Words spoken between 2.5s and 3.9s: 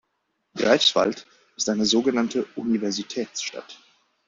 Universitätsstadt.